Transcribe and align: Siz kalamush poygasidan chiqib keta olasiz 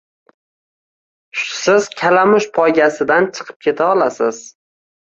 Siz 1.41 1.91
kalamush 2.01 2.49
poygasidan 2.59 3.31
chiqib 3.39 3.65
keta 3.69 3.93
olasiz 3.95 4.47